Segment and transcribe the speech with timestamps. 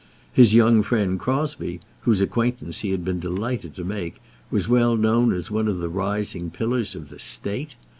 [0.33, 5.31] His young friend Crosbie, whose acquaintance he had been delighted to make, was well known
[5.31, 7.75] as one of the rising pillars of the State.